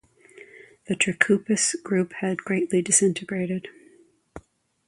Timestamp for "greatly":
2.39-2.81